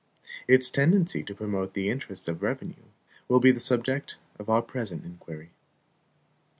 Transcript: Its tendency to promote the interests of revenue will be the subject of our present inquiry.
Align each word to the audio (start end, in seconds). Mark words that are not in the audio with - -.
Its 0.47 0.71
tendency 0.71 1.21
to 1.21 1.35
promote 1.35 1.75
the 1.75 1.87
interests 1.91 2.27
of 2.27 2.41
revenue 2.41 2.85
will 3.27 3.39
be 3.39 3.51
the 3.51 3.59
subject 3.59 4.17
of 4.39 4.49
our 4.49 4.63
present 4.63 5.05
inquiry. 5.05 5.51